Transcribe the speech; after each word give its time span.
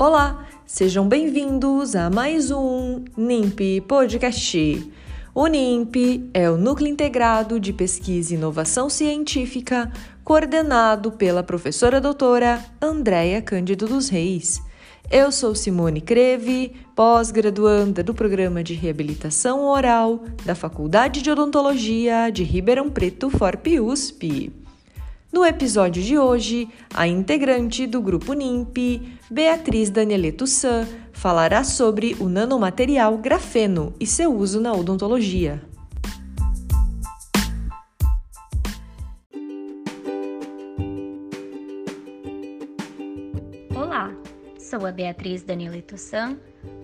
Olá, 0.00 0.46
sejam 0.64 1.06
bem-vindos 1.06 1.94
a 1.94 2.08
mais 2.08 2.50
um 2.50 3.04
NIMP 3.18 3.82
Podcast. 3.86 4.90
O 5.34 5.46
NIMP 5.46 6.30
é 6.32 6.48
o 6.48 6.56
Núcleo 6.56 6.88
Integrado 6.88 7.60
de 7.60 7.70
Pesquisa 7.70 8.32
e 8.32 8.38
Inovação 8.38 8.88
Científica, 8.88 9.92
coordenado 10.24 11.12
pela 11.12 11.42
professora 11.42 12.00
doutora 12.00 12.64
Andréia 12.80 13.42
Cândido 13.42 13.86
dos 13.86 14.08
Reis. 14.08 14.62
Eu 15.10 15.30
sou 15.30 15.54
Simone 15.54 16.00
Creve, 16.00 16.72
pós-graduanda 16.96 18.02
do 18.02 18.14
Programa 18.14 18.64
de 18.64 18.72
Reabilitação 18.72 19.66
Oral 19.66 20.24
da 20.46 20.54
Faculdade 20.54 21.20
de 21.20 21.30
Odontologia 21.30 22.30
de 22.32 22.42
Ribeirão 22.42 22.88
Preto, 22.88 23.28
FORP-USP. 23.28 24.59
No 25.32 25.46
episódio 25.46 26.02
de 26.02 26.18
hoje, 26.18 26.68
a 26.92 27.06
integrante 27.06 27.86
do 27.86 28.02
grupo 28.02 28.32
NIMP, 28.32 29.16
Beatriz 29.30 29.88
Danieleto 29.88 30.44
San, 30.44 30.84
falará 31.12 31.62
sobre 31.62 32.16
o 32.18 32.28
nanomaterial 32.28 33.16
grafeno 33.16 33.94
e 34.00 34.08
seu 34.08 34.34
uso 34.34 34.60
na 34.60 34.72
odontologia. 34.72 35.62
Olá, 43.72 44.12
sou 44.58 44.84
a 44.84 44.90
Beatriz 44.90 45.44
Danieleto 45.44 45.96
San, 45.96 46.36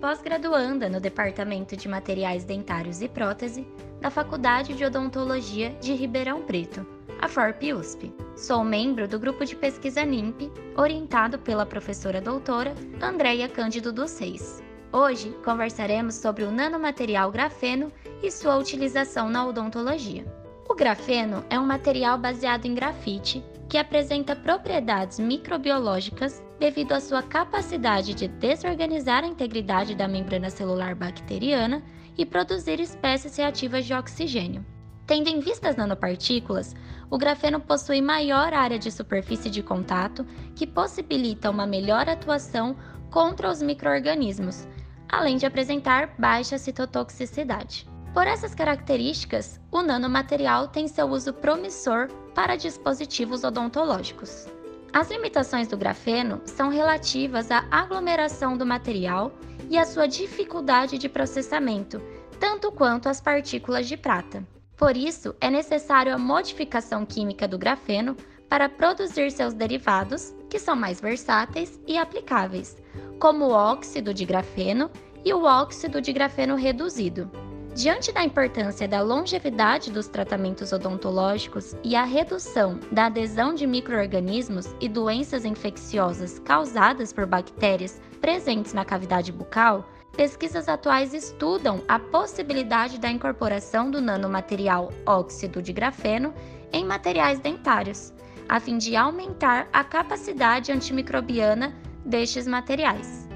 pós-graduanda 0.00 0.88
no 0.88 1.00
Departamento 1.00 1.76
de 1.76 1.88
Materiais 1.88 2.44
Dentários 2.44 3.02
e 3.02 3.08
Prótese 3.08 3.66
da 4.00 4.10
Faculdade 4.10 4.74
de 4.74 4.84
Odontologia 4.84 5.70
de 5.80 5.94
Ribeirão 5.94 6.42
Preto 6.42 6.86
a 7.24 7.28
FORP 7.28 7.72
USP. 7.72 8.12
Sou 8.36 8.62
membro 8.62 9.08
do 9.08 9.18
grupo 9.18 9.46
de 9.46 9.56
pesquisa 9.56 10.04
NIMP, 10.04 10.50
orientado 10.76 11.38
pela 11.38 11.64
professora 11.64 12.20
doutora 12.20 12.74
Andréia 13.00 13.48
Cândido 13.48 13.90
dos 13.90 14.18
Reis. 14.18 14.62
Hoje 14.92 15.34
conversaremos 15.42 16.16
sobre 16.16 16.44
o 16.44 16.50
nanomaterial 16.50 17.32
grafeno 17.32 17.90
e 18.22 18.30
sua 18.30 18.58
utilização 18.58 19.30
na 19.30 19.46
odontologia. 19.46 20.22
O 20.68 20.74
grafeno 20.74 21.42
é 21.48 21.58
um 21.58 21.64
material 21.64 22.18
baseado 22.18 22.66
em 22.66 22.74
grafite 22.74 23.42
que 23.70 23.78
apresenta 23.78 24.36
propriedades 24.36 25.18
microbiológicas 25.18 26.42
devido 26.58 26.92
à 26.92 27.00
sua 27.00 27.22
capacidade 27.22 28.14
de 28.14 28.28
desorganizar 28.28 29.24
a 29.24 29.26
integridade 29.26 29.94
da 29.94 30.08
membrana 30.08 30.50
celular 30.50 30.94
bacteriana 30.94 31.82
e 32.16 32.24
produzir 32.24 32.80
espécies 32.80 33.36
reativas 33.36 33.84
de 33.84 33.94
oxigênio. 33.94 34.64
Tendo 35.06 35.28
em 35.28 35.40
vista 35.40 35.68
as 35.68 35.76
nanopartículas, 35.76 36.74
o 37.10 37.18
grafeno 37.18 37.60
possui 37.60 38.00
maior 38.00 38.54
área 38.54 38.78
de 38.78 38.90
superfície 38.90 39.50
de 39.50 39.62
contato, 39.62 40.26
que 40.56 40.66
possibilita 40.66 41.50
uma 41.50 41.66
melhor 41.66 42.08
atuação 42.08 42.76
contra 43.10 43.50
os 43.50 43.60
microorganismos, 43.60 44.66
além 45.08 45.36
de 45.36 45.44
apresentar 45.44 46.14
baixa 46.18 46.56
citotoxicidade. 46.56 47.86
Por 48.14 48.26
essas 48.26 48.54
características, 48.54 49.60
o 49.70 49.82
nanomaterial 49.82 50.68
tem 50.68 50.88
seu 50.88 51.06
uso 51.08 51.32
promissor 51.32 52.08
para 52.34 52.56
dispositivos 52.56 53.44
odontológicos. 53.44 54.46
As 54.94 55.10
limitações 55.10 55.66
do 55.66 55.76
grafeno 55.76 56.40
são 56.44 56.68
relativas 56.68 57.50
à 57.50 57.66
aglomeração 57.68 58.56
do 58.56 58.64
material 58.64 59.32
e 59.68 59.76
à 59.76 59.84
sua 59.84 60.06
dificuldade 60.06 60.98
de 60.98 61.08
processamento, 61.08 62.00
tanto 62.38 62.70
quanto 62.70 63.08
as 63.08 63.20
partículas 63.20 63.88
de 63.88 63.96
prata. 63.96 64.46
Por 64.76 64.96
isso, 64.96 65.34
é 65.40 65.50
necessário 65.50 66.14
a 66.14 66.18
modificação 66.18 67.04
química 67.04 67.48
do 67.48 67.58
grafeno 67.58 68.16
para 68.48 68.68
produzir 68.68 69.32
seus 69.32 69.52
derivados, 69.52 70.32
que 70.48 70.60
são 70.60 70.76
mais 70.76 71.00
versáteis 71.00 71.80
e 71.88 71.98
aplicáveis, 71.98 72.76
como 73.18 73.46
o 73.46 73.50
óxido 73.50 74.14
de 74.14 74.24
grafeno 74.24 74.88
e 75.24 75.34
o 75.34 75.42
óxido 75.42 76.00
de 76.00 76.12
grafeno 76.12 76.54
reduzido. 76.54 77.28
Diante 77.74 78.12
da 78.12 78.22
importância 78.22 78.86
da 78.86 79.02
longevidade 79.02 79.90
dos 79.90 80.06
tratamentos 80.06 80.72
odontológicos 80.72 81.74
e 81.82 81.96
a 81.96 82.04
redução 82.04 82.78
da 82.92 83.06
adesão 83.06 83.52
de 83.52 83.66
microorganismos 83.66 84.72
e 84.80 84.88
doenças 84.88 85.44
infecciosas 85.44 86.38
causadas 86.38 87.12
por 87.12 87.26
bactérias 87.26 88.00
presentes 88.20 88.72
na 88.72 88.84
cavidade 88.84 89.32
bucal, 89.32 89.90
pesquisas 90.16 90.68
atuais 90.68 91.12
estudam 91.12 91.82
a 91.88 91.98
possibilidade 91.98 92.96
da 92.96 93.10
incorporação 93.10 93.90
do 93.90 94.00
nanomaterial 94.00 94.92
óxido 95.04 95.60
de 95.60 95.72
grafeno 95.72 96.32
em 96.72 96.84
materiais 96.84 97.40
dentários, 97.40 98.14
a 98.48 98.60
fim 98.60 98.78
de 98.78 98.94
aumentar 98.94 99.68
a 99.72 99.82
capacidade 99.82 100.70
antimicrobiana 100.70 101.74
destes 102.04 102.46
materiais. 102.46 103.28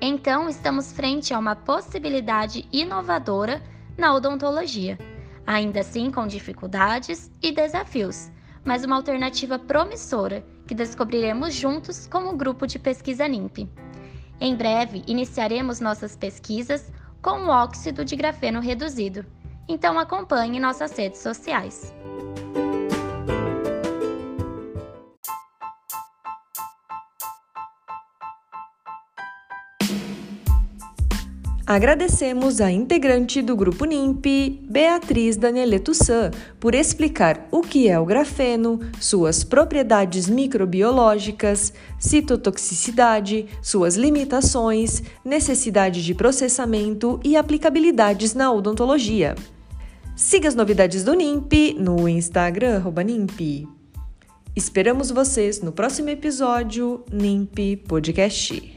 Então, 0.00 0.48
estamos 0.48 0.90
frente 0.90 1.32
a 1.32 1.38
uma 1.38 1.54
possibilidade 1.54 2.68
inovadora 2.72 3.62
na 3.96 4.14
odontologia, 4.14 4.98
ainda 5.46 5.80
assim 5.80 6.10
com 6.10 6.26
dificuldades 6.26 7.30
e 7.42 7.52
desafios, 7.52 8.30
mas 8.64 8.84
uma 8.84 8.96
alternativa 8.96 9.58
promissora 9.58 10.44
que 10.66 10.74
descobriremos 10.74 11.54
juntos 11.54 12.06
como 12.06 12.36
grupo 12.36 12.66
de 12.66 12.78
pesquisa 12.78 13.28
NIMP. 13.28 13.68
Em 14.40 14.54
breve, 14.54 15.02
iniciaremos 15.06 15.80
nossas 15.80 16.16
pesquisas 16.16 16.90
com 17.22 17.44
o 17.44 17.48
óxido 17.48 18.04
de 18.04 18.16
grafeno 18.16 18.60
reduzido. 18.60 19.24
Então 19.68 19.98
acompanhe 19.98 20.60
nossas 20.60 20.96
redes 20.96 21.20
sociais. 21.20 21.94
Agradecemos 31.66 32.60
a 32.60 32.70
integrante 32.70 33.40
do 33.40 33.56
grupo 33.56 33.86
NIMP, 33.86 34.60
Beatriz 34.68 35.34
Danieleto 35.38 35.94
San, 35.94 36.30
por 36.60 36.74
explicar 36.74 37.48
o 37.50 37.62
que 37.62 37.88
é 37.88 37.98
o 37.98 38.04
grafeno, 38.04 38.80
suas 39.00 39.42
propriedades 39.42 40.28
microbiológicas, 40.28 41.72
citotoxicidade, 41.98 43.46
suas 43.62 43.96
limitações, 43.96 45.02
necessidade 45.24 46.04
de 46.04 46.14
processamento 46.14 47.18
e 47.24 47.34
aplicabilidades 47.34 48.34
na 48.34 48.52
odontologia. 48.52 49.34
Siga 50.14 50.48
as 50.48 50.54
novidades 50.54 51.02
do 51.02 51.14
NIMP 51.14 51.74
no 51.78 52.06
Instagram 52.06 52.82
NIMP. 53.06 53.66
Esperamos 54.54 55.10
vocês 55.10 55.62
no 55.62 55.72
próximo 55.72 56.10
episódio 56.10 57.02
NIMP 57.10 57.78
Podcast. 57.88 58.73